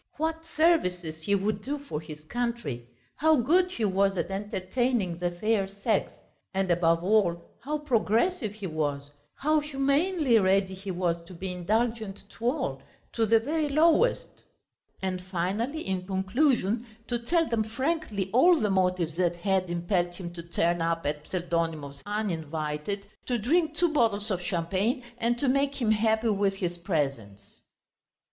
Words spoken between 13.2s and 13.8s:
the very